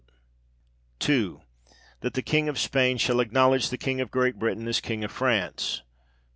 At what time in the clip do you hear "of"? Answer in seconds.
2.49-2.57, 4.01-4.09, 5.03-5.11